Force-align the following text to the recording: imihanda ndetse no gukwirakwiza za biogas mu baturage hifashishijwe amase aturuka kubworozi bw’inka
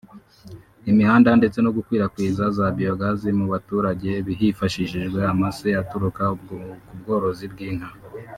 imihanda 0.91 1.29
ndetse 1.39 1.57
no 1.61 1.71
gukwirakwiza 1.77 2.43
za 2.57 2.65
biogas 2.77 3.21
mu 3.39 3.45
baturage 3.53 4.11
hifashishijwe 4.39 5.19
amase 5.33 5.67
aturuka 5.81 6.23
kubworozi 6.87 7.45
bw’inka 7.53 7.89